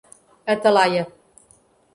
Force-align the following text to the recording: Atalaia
Atalaia 0.53 1.05